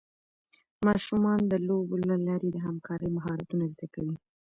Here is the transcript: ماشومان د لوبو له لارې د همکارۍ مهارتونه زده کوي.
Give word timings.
ماشومان 0.85 1.39
د 1.51 1.53
لوبو 1.67 1.95
له 2.09 2.15
لارې 2.27 2.49
د 2.51 2.57
همکارۍ 2.65 3.09
مهارتونه 3.17 3.63
زده 3.73 3.87
کوي. 3.93 4.15